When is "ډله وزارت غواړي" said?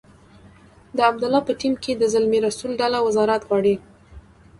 2.81-3.75